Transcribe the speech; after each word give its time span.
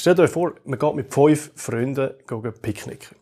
stellt 0.00 0.20
euch 0.20 0.30
vor, 0.30 0.54
man 0.64 0.78
geht 0.78 0.94
mit 0.94 1.12
fünf 1.12 1.50
Freunden 1.54 2.10
picknicken. 2.62 3.16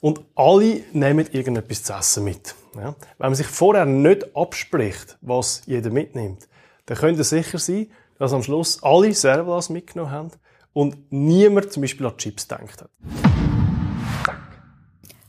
Und 0.00 0.20
alle 0.34 0.82
nehmen 0.92 1.26
irgendetwas 1.32 1.82
zu 1.82 1.92
essen 1.92 2.24
mit. 2.24 2.54
Ja? 2.74 2.94
Wenn 3.18 3.30
man 3.30 3.34
sich 3.34 3.46
vorher 3.46 3.86
nicht 3.86 4.36
abspricht, 4.36 5.18
was 5.20 5.62
jeder 5.66 5.90
mitnimmt, 5.90 6.48
dann 6.86 6.98
könnt 6.98 7.18
ihr 7.18 7.24
sicher 7.24 7.58
sein, 7.58 7.90
dass 8.18 8.32
am 8.32 8.42
Schluss 8.42 8.82
alle 8.82 9.12
Servolas 9.12 9.68
mitgenommen 9.68 10.10
haben 10.10 10.30
und 10.72 11.10
niemand 11.10 11.72
zum 11.72 11.82
Beispiel 11.82 12.06
an 12.06 12.16
Chips 12.16 12.46
denkt 12.46 12.82
hat. 12.82 12.90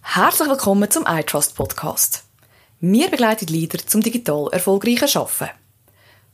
Herzlich 0.01 0.49
willkommen 0.49 0.89
zum 0.89 1.05
iTrust 1.07 1.55
Podcast. 1.55 2.23
Wir 2.79 3.09
begleiten 3.09 3.47
Leader 3.47 3.79
zum 3.85 4.01
digital 4.01 4.47
erfolgreichen 4.51 5.17
Arbeiten. 5.17 5.57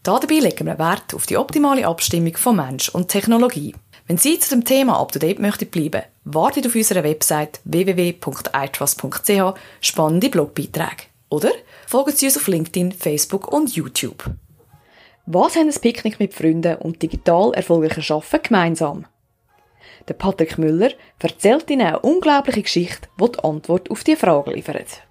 Dabei 0.04 0.36
legen 0.36 0.68
wir 0.68 0.78
Wert 0.80 1.14
auf 1.14 1.26
die 1.26 1.38
optimale 1.38 1.88
Abstimmung 1.88 2.36
von 2.36 2.58
Mensch 2.58 2.90
und 2.90 3.08
Technologie. 3.08 3.74
Wenn 4.08 4.18
Sie 4.18 4.38
zu 4.38 4.50
dem 4.50 4.66
Thema 4.66 5.00
up 5.00 5.14
to 5.14 5.20
date 5.20 5.40
möchten 5.40 5.70
bleiben, 5.70 6.04
wartet 6.26 6.68
auf 6.68 6.76
unserer 6.76 7.04
Website 7.04 7.62
www.itrust.ch 7.64 9.60
spannende 9.80 10.30
Blogbeiträge. 10.30 11.04
Oder 11.30 11.52
folgen 11.88 12.12
Sie 12.12 12.26
uns 12.26 12.38
auf 12.38 12.48
LinkedIn, 12.48 12.92
Facebook 12.92 13.52
und 13.52 13.76
YouTube. 13.76 14.26
Was 15.26 15.56
haben 15.56 15.70
ein 15.70 15.82
Picknick 15.82 16.20
mit 16.20 16.34
Freunden 16.34 16.76
und 16.78 17.02
digital 17.02 17.54
erfolgreiches 17.54 18.12
Arbeiten 18.12 18.44
gemeinsam? 18.44 19.06
Der 20.10 20.16
Patrick 20.16 20.58
Müller 20.58 20.92
erzählt 21.20 21.70
Ihnen 21.70 21.88
eine 21.88 22.00
unglaubliche 22.00 22.64
Geschichte, 22.64 23.08
die 23.18 23.32
die 23.32 23.40
Antwort 23.40 23.90
auf 23.90 24.04
diese 24.04 24.18
Frage 24.18 24.52
liefert. 24.52 25.02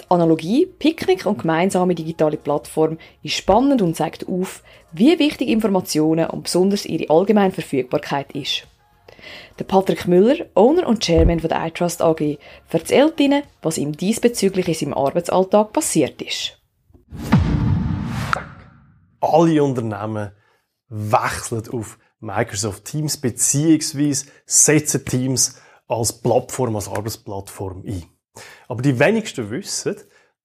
Die 0.00 0.10
Analogie 0.10 0.66
Picknick 0.66 1.26
und 1.26 1.38
gemeinsame 1.40 1.94
digitale 1.94 2.36
Plattform 2.36 2.98
ist 3.22 3.34
spannend 3.34 3.82
und 3.82 3.96
zeigt 3.96 4.28
auf, 4.28 4.62
wie 4.92 5.18
wichtig 5.18 5.48
Informationen 5.48 6.30
und 6.30 6.44
besonders 6.44 6.86
ihre 6.86 7.10
allgemeine 7.10 7.52
Verfügbarkeit 7.52 8.32
ist. 8.32 8.66
Der 9.58 9.64
Patrick 9.64 10.06
Müller, 10.06 10.46
Owner 10.54 10.86
und 10.86 11.04
Chairman 11.04 11.40
von 11.40 11.48
der 11.48 11.66
iTrust 11.66 12.00
AG, 12.00 12.38
erzählt 12.70 13.18
Ihnen, 13.18 13.42
was 13.60 13.78
ihm 13.78 13.96
diesbezüglich 13.96 14.68
in 14.68 14.74
seinem 14.74 14.94
Arbeitsalltag 14.94 15.72
passiert 15.72 16.22
ist. 16.22 16.60
Alle 19.20 19.62
Unternehmen 19.62 20.30
wechseln 20.88 21.68
auf 21.72 21.98
Microsoft 22.20 22.84
Teams 22.84 23.16
beziehungsweise 23.16 24.26
setzen 24.46 25.04
Teams 25.04 25.60
als 25.88 26.12
Plattform, 26.12 26.76
als 26.76 26.88
Arbeitsplattform 26.88 27.82
ein. 27.86 28.04
Aber 28.68 28.82
die 28.82 28.98
wenigsten 28.98 29.50
wissen, 29.50 29.96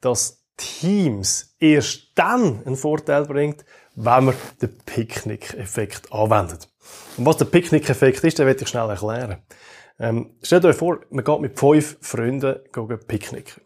dass 0.02 0.44
Teams 0.58 1.55
erst 1.59 2.11
dann 2.16 2.63
einen 2.66 2.75
Vorteil 2.75 3.25
bringt, 3.25 3.66
wenn 3.95 4.25
man 4.25 4.36
den 4.61 4.77
Picknick-Effekt 4.86 6.11
anwendet. 6.11 6.69
Und 7.17 7.25
was 7.25 7.38
der 7.38 7.45
Picknick-Effekt 7.45 8.23
ist, 8.23 8.39
den 8.39 8.45
werde 8.45 8.61
ich 8.61 8.69
schnell 8.69 8.89
erklären. 8.89 9.38
Ähm, 9.99 10.36
stellt 10.41 10.66
euch 10.66 10.75
vor, 10.75 10.99
man 11.09 11.23
geht 11.23 11.39
mit 11.39 11.59
fünf 11.59 11.97
Freunden 12.02 12.59
picknicken. 13.08 13.64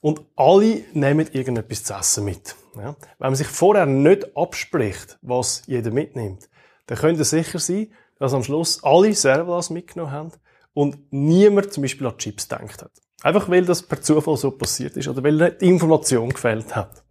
Und 0.00 0.20
alle 0.36 0.84
nehmen 0.92 1.26
irgendetwas 1.32 1.84
zu 1.84 1.94
essen 1.94 2.26
mit. 2.26 2.54
Ja? 2.76 2.94
Wenn 3.18 3.30
man 3.30 3.34
sich 3.34 3.46
vorher 3.46 3.86
nicht 3.86 4.36
abspricht, 4.36 5.18
was 5.22 5.62
jeder 5.66 5.90
mitnimmt, 5.90 6.50
dann 6.86 6.98
könnt 6.98 7.18
ihr 7.18 7.24
sicher 7.24 7.58
sein, 7.58 7.90
dass 8.18 8.34
am 8.34 8.44
Schluss 8.44 8.84
alle 8.84 9.14
Servolas 9.14 9.70
mitgenommen 9.70 10.12
haben 10.12 10.32
und 10.74 10.98
niemand 11.10 11.72
zum 11.72 11.82
Beispiel 11.82 12.06
an 12.06 12.18
Chips 12.18 12.48
denkt 12.48 12.82
hat. 12.82 12.92
Einfach 13.24 13.48
weil 13.48 13.64
das 13.64 13.82
per 13.82 14.02
Zufall 14.02 14.36
so 14.36 14.50
passiert 14.50 14.98
ist 14.98 15.08
oder 15.08 15.24
weil 15.24 15.52
die 15.52 15.66
Information 15.66 16.28
gefällt 16.28 16.76
hat. 16.76 17.02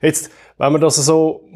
Jetzt, 0.00 0.30
wenn 0.56 0.72
man 0.72 0.80
das 0.80 0.96
so 0.96 1.46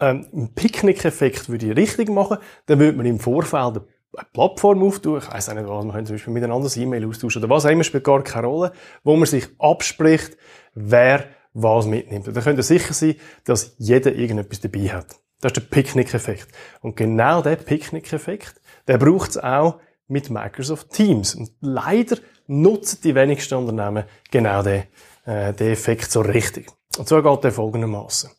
ähm, 0.00 0.26
im 0.32 0.52
Picknick-Effekt 0.52 1.48
würde 1.48 1.76
richtig 1.76 2.08
machen, 2.08 2.38
dann 2.66 2.80
würde 2.80 2.96
man 2.96 3.06
im 3.06 3.20
Vorfeld 3.20 3.76
eine 4.16 4.24
Plattform 4.32 4.82
auftun. 4.82 5.18
Ich 5.18 5.32
weiss 5.32 5.46
nicht 5.46 5.68
was, 5.68 5.84
man 5.84 5.94
könnte 5.94 6.08
zum 6.08 6.16
Beispiel 6.16 6.32
miteinander 6.32 6.68
ein 6.68 6.82
E-Mail 6.82 7.06
austauschen 7.06 7.44
oder 7.44 7.54
was 7.54 7.64
auch 7.64 7.70
immer, 7.70 7.84
spielt 7.84 8.02
gar 8.02 8.24
keine 8.24 8.48
Rolle, 8.48 8.72
wo 9.04 9.14
man 9.14 9.26
sich 9.26 9.46
abspricht, 9.60 10.36
wer 10.74 11.24
was 11.52 11.86
mitnimmt. 11.86 12.26
Und 12.26 12.34
dann 12.34 12.42
könnte 12.42 12.64
sicher 12.64 12.92
sein, 12.92 13.14
dass 13.44 13.76
jeder 13.78 14.12
irgendetwas 14.16 14.62
dabei 14.62 14.88
hat. 14.88 15.20
Das 15.40 15.52
ist 15.52 15.56
der 15.58 15.60
Picknick-Effekt. 15.60 16.48
Und 16.80 16.96
genau 16.96 17.40
der 17.40 17.54
Picknick-Effekt, 17.54 18.60
der 18.88 18.98
braucht 18.98 19.30
es 19.30 19.38
auch 19.38 19.78
mit 20.14 20.30
Microsoft 20.30 20.90
Teams. 20.90 21.34
Und 21.34 21.50
leider 21.60 22.16
nutzen 22.46 23.00
die 23.02 23.16
wenigsten 23.16 23.56
Unternehmen 23.56 24.04
genau 24.30 24.62
den, 24.62 24.84
äh, 25.26 25.52
den 25.52 25.72
Effekt 25.72 26.10
so 26.10 26.20
richtig. 26.20 26.68
Und 26.96 27.08
zwar 27.08 27.22
geht 27.22 27.42
der 27.42 27.52
folgendermaßen. 27.52 28.30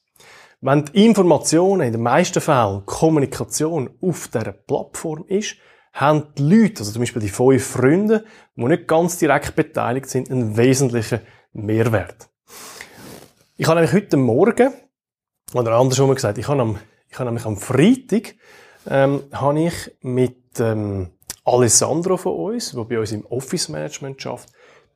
Wenn 0.62 0.86
die 0.86 1.06
Informationen 1.06 1.88
in 1.88 1.92
den 1.92 2.02
meisten 2.02 2.40
Fällen 2.40 2.86
Kommunikation 2.86 3.90
auf 4.02 4.30
dieser 4.30 4.54
Plattform 4.54 5.26
ist, 5.28 5.58
haben 5.92 6.28
die 6.38 6.44
Leute, 6.44 6.80
also 6.80 6.94
zum 6.94 7.02
Beispiel 7.02 7.22
die 7.22 7.30
fünf 7.30 7.66
Freunde, 7.66 8.24
die 8.56 8.64
nicht 8.64 8.88
ganz 8.88 9.18
direkt 9.18 9.56
beteiligt 9.56 10.10
sind, 10.10 10.32
einen 10.32 10.56
wesentlichen 10.56 11.20
Mehrwert. 11.52 12.30
Ich 13.58 13.68
habe 13.68 13.82
nämlich 13.82 13.94
heute 13.94 14.16
Morgen, 14.16 14.74
oder 15.54 15.74
andersrum 15.74 16.16
gesagt, 16.16 16.38
ich 16.38 16.48
habe, 16.48 16.62
am, 16.62 16.80
ich 17.10 17.20
habe 17.20 17.26
nämlich 17.26 17.46
am 17.46 17.58
Freitag, 17.58 18.36
ähm, 18.88 19.24
habe 19.34 19.60
ich 19.60 19.92
mit 20.02 20.60
ähm, 20.60 21.12
Alessandro 21.46 22.18
von 22.18 22.34
uns, 22.34 22.72
der 22.72 22.84
bei 22.84 23.00
uns 23.00 23.12
im 23.12 23.26
Office 23.28 23.70
Management 23.70 24.22
schafft, 24.22 24.50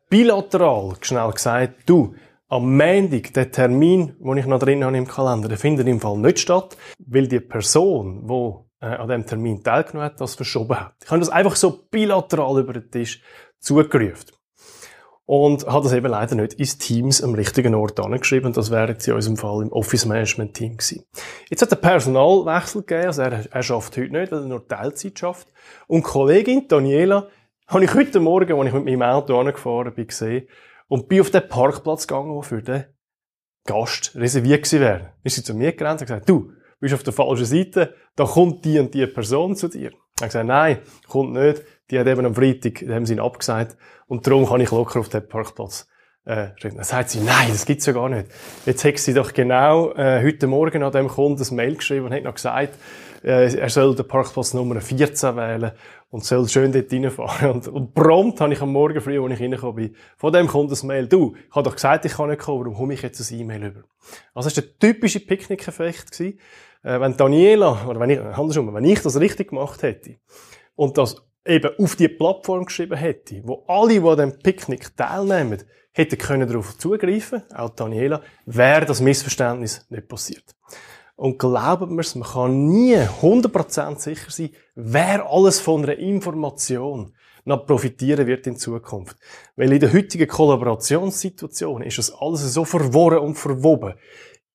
bilateral 0.10 0.96
schnell 1.02 1.32
gesagt, 1.32 1.84
du, 1.86 2.16
am 2.48 2.76
Montag, 2.76 3.34
der 3.34 3.52
Termin, 3.52 4.16
den 4.20 4.38
ich 4.38 4.48
noch 4.48 4.58
drin 4.58 4.84
habe 4.84 4.98
im 4.98 5.08
Kalender, 5.08 5.48
der 5.48 5.60
findet 5.60 5.88
im 5.88 6.00
Fall 6.00 6.18
nicht 6.18 6.40
statt, 6.40 6.76
weil 7.06 7.28
die 7.28 7.40
Person, 7.40 8.28
die 8.28 8.86
äh, 8.86 8.96
an 8.96 9.08
dem 9.08 9.26
Termin 9.26 9.64
teilgenommen 9.64 10.10
hat, 10.10 10.20
das 10.20 10.34
verschoben 10.34 10.80
hat. 10.80 10.96
Ich 11.04 11.12
habe 11.12 11.20
das 11.20 11.30
einfach 11.30 11.56
so 11.56 11.84
bilateral 11.92 12.60
über 12.60 12.74
den 12.74 12.90
Tisch 12.90 13.22
zugerufen. 13.60 14.32
Und 15.30 15.68
hat 15.68 15.86
das 15.86 15.94
eben 15.94 16.08
leider 16.08 16.34
nicht 16.34 16.54
ins 16.54 16.80
Teams 16.80 17.22
am 17.22 17.36
richtigen 17.36 17.76
Ort 17.76 18.00
angeschrieben. 18.00 18.52
Das 18.52 18.72
wäre 18.72 18.94
jetzt 18.94 19.08
in 19.08 19.14
unserem 19.14 19.38
Fall 19.38 19.62
im 19.62 19.72
Office 19.72 20.08
Management 20.08 20.56
Team 20.56 20.72
gewesen. 20.72 21.06
Jetzt 21.52 21.62
hat 21.62 21.70
er 21.70 21.76
Personalwechsel 21.76 22.82
gegeben. 22.82 23.06
Also 23.06 23.22
er, 23.22 23.46
er 23.48 23.62
schafft 23.62 23.96
heute 23.96 24.12
nicht, 24.12 24.32
weil 24.32 24.40
er 24.40 24.48
nur 24.48 24.68
Teilzeit 24.68 25.20
schafft. 25.20 25.48
Und 25.86 26.02
Kollegin 26.02 26.68
Daniela 26.68 27.28
habe 27.68 27.84
ich 27.84 27.94
heute 27.94 28.20
Morgen, 28.20 28.58
als 28.58 28.68
ich 28.70 28.74
mit 28.74 28.86
meinem 28.86 29.04
Auto 29.04 29.40
angefahren 29.40 29.94
bin, 29.94 30.08
gesehen, 30.08 30.48
und 30.88 31.08
bin 31.08 31.22
auf 31.22 31.30
den 31.30 31.48
Parkplatz 31.48 32.08
gegangen, 32.08 32.34
der 32.34 32.42
für 32.42 32.64
den 32.64 32.86
Gast 33.68 34.16
reserviert 34.16 34.64
gewesen 34.64 34.80
wäre. 34.80 35.14
Ist 35.24 35.36
sie 35.36 35.44
zu 35.44 35.54
mir 35.54 35.74
gerannt 35.74 36.02
und 36.02 36.08
gesagt, 36.08 36.28
du, 36.28 36.54
bist 36.80 36.96
auf 36.96 37.04
der 37.04 37.14
falschen 37.14 37.46
Seite, 37.46 37.94
da 38.16 38.26
kommt 38.26 38.66
die 38.66 38.80
und 38.80 38.96
die 38.96 39.06
Person 39.06 39.56
zu 39.56 39.68
dir. 39.68 39.92
Er 39.92 40.24
hat 40.24 40.30
gesagt, 40.30 40.48
nein, 40.48 40.80
kommt 41.08 41.34
nicht. 41.34 41.62
Die 41.92 42.00
hat 42.00 42.08
eben 42.08 42.26
am 42.26 42.36
Freitag, 42.36 42.82
haben 42.88 43.06
sie 43.06 43.14
ihn 43.14 43.20
abgesagt. 43.20 43.78
Und 44.08 44.26
darum 44.26 44.46
kann 44.46 44.62
ich 44.62 44.72
locker 44.72 45.00
auf 45.00 45.10
den 45.10 45.28
Parkplatz 45.28 45.88
äh, 46.26 46.50
Dann 46.62 46.84
sagt 46.84 47.10
sie, 47.10 47.20
nein, 47.20 47.50
das 47.50 47.66
gibt's 47.66 47.86
ja 47.86 47.94
gar 47.94 48.10
nicht. 48.10 48.28
Jetzt 48.66 48.84
hat 48.86 48.98
sie 49.00 49.14
doch 49.14 49.34
genau 49.34 49.92
äh, 49.94 50.24
heute 50.24 50.48
Morgen 50.48 50.84
an 50.84 50.92
dem 50.92 51.08
Kunden 51.08 51.42
ein 51.42 51.56
Mail 51.56 51.76
geschrieben 51.76 52.06
und 52.06 52.14
hat 52.14 52.24
noch 52.24 52.36
gesagt, 52.36 52.76
äh, 53.24 53.56
er 53.56 53.70
soll 53.70 53.96
den 53.96 54.08
Parkplatz 54.08 54.54
Nummer 54.54 54.80
14 54.80 55.36
wählen 55.36 55.72
und 56.10 56.24
soll 56.24 56.48
schön 56.48 56.72
dort 56.72 56.92
reinfahren. 56.92 57.52
Und, 57.52 57.68
und 57.68 57.94
prompt 57.94 58.42
habe 58.42 58.54
ich 58.54 58.62
am 58.62 58.72
Morgen 58.72 59.02
früh, 59.02 59.22
als 59.22 59.34
ich 59.34 59.42
reingekommen 59.42 59.76
bin, 59.76 59.96
von 60.18 60.32
dem 60.32 60.48
Kunden 60.48 60.74
ein 60.74 60.88
Mail, 60.88 61.08
du, 61.08 61.36
ich 61.36 61.56
habe 61.56 61.68
doch 61.68 61.76
gesagt, 61.76 62.06
ich 62.06 62.14
kann 62.14 62.30
nicht 62.30 62.42
kommen, 62.42 62.62
warum 62.62 62.76
komme 62.76 62.94
ich 62.94 63.02
jetzt 63.02 63.20
ein 63.32 63.40
E-Mail 63.40 63.66
über? 63.66 63.84
Also 64.34 64.50
das 64.50 64.58
war 64.58 64.64
der 64.64 64.80
typische 64.80 65.20
Picknick-Effekt. 65.20 66.20
Äh, 66.20 66.34
wenn 66.84 67.18
Daniela, 67.18 67.86
oder 67.88 68.00
wenn 68.00 68.10
ich, 68.10 68.20
andersrum, 68.20 68.74
wenn 68.74 68.86
ich 68.86 69.02
das 69.02 69.20
richtig 69.20 69.50
gemacht 69.50 69.84
hätte 69.84 70.16
und 70.76 70.98
das 70.98 71.29
eben 71.50 71.72
auf 71.78 71.96
die 71.96 72.08
Plattform 72.08 72.66
geschrieben 72.66 72.98
hätte, 72.98 73.42
wo 73.44 73.64
alle, 73.68 74.00
die 74.00 74.08
an 74.08 74.16
diesem 74.16 74.40
Picknick 74.40 74.96
teilnehmen, 74.96 75.64
hätten 75.92 76.18
können 76.18 76.48
darauf 76.48 76.78
zugreifen, 76.78 77.44
auch 77.54 77.72
Daniela, 77.72 78.22
wäre 78.46 78.86
das 78.86 79.02
Missverständnis 79.02 79.86
nicht 79.90 80.08
passiert. 80.08 80.56
Und 81.16 81.38
glauben 81.38 81.96
wir 81.96 82.02
es, 82.02 82.16
man 82.16 82.30
kann 82.30 82.68
nie 82.68 82.96
100% 82.96 84.00
sicher 84.00 84.32
sein, 84.32 84.52
wer 84.76 85.30
alles 85.30 85.60
von 85.60 85.84
einer 85.84 85.98
Information 85.98 87.14
noch 87.44 87.66
profitieren 87.66 88.28
wird 88.28 88.48
in 88.48 88.56
Zukunft. 88.56 89.18
Weil 89.56 89.74
in 89.74 89.80
der 89.80 89.92
heutigen 89.92 90.28
Kollaborationssituation 90.28 91.82
ist 91.82 91.98
das 91.98 92.14
alles 92.14 92.54
so 92.54 92.64
verworren 92.64 93.20
und 93.20 93.36
verwoben. 93.36 93.96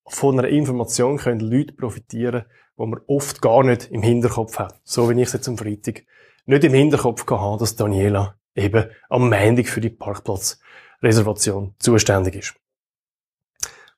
Von 0.06 0.38
einer 0.38 0.48
Information 0.48 1.18
können 1.18 1.40
Leute 1.40 1.74
profitieren, 1.74 2.44
die 2.78 2.86
man 2.86 3.00
oft 3.06 3.40
gar 3.40 3.62
nicht 3.62 3.90
im 3.90 4.02
Hinterkopf 4.02 4.58
hat. 4.58 4.80
So 4.84 5.08
wie 5.08 5.20
ich 5.20 5.28
es 5.28 5.32
jetzt 5.32 5.48
am 5.48 5.58
Freitag 5.58 6.04
nicht 6.46 6.64
im 6.64 6.74
Hinterkopf 6.74 7.26
gehabt, 7.26 7.62
dass 7.62 7.76
Daniela 7.76 8.36
eben 8.54 8.90
am 9.08 9.30
Montag 9.30 9.68
für 9.68 9.80
die 9.80 9.90
Parkplatzreservation 9.90 11.74
zuständig 11.78 12.34
ist. 12.36 12.54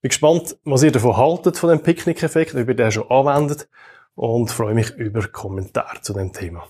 Bin 0.01 0.11
gespannt, 0.11 0.57
was 0.65 0.83
ihr 0.83 0.93
davon 0.93 1.17
haltet, 1.17 1.57
von 1.57 1.71
dem 1.71 1.83
Picknick-Effekt, 1.83 2.55
ob 2.55 2.69
ihr 2.69 2.75
den 2.75 2.93
schon 2.93 3.11
anwendet 3.11 3.69
und 4.15 4.51
freue 4.51 4.75
mich 4.75 4.91
über 4.91 5.27
Kommentare 5.27 6.01
zu 6.01 6.13
dem 6.13 6.33
Thema. 6.33 6.67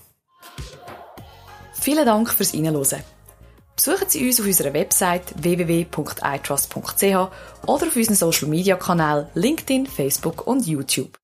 Vielen 1.73 2.05
Dank 2.05 2.29
fürs 2.29 2.53
Reinhören. 2.53 3.03
Besuchen 3.75 4.09
Sie 4.09 4.25
uns 4.25 4.39
auf 4.39 4.45
unserer 4.47 4.73
Website 4.73 5.35
www.itrust.ch 5.35 7.03
oder 7.03 7.31
auf 7.67 7.95
unseren 7.95 8.15
Social 8.15 8.47
Media 8.47 8.75
Kanälen 8.75 9.27
LinkedIn, 9.35 9.85
Facebook 9.85 10.47
und 10.47 10.65
YouTube. 10.65 11.19